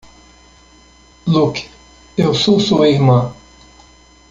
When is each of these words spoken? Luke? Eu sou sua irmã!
Luke? 1.27 1.69
Eu 2.17 2.33
sou 2.33 2.59
sua 2.59 2.89
irmã! 2.89 3.31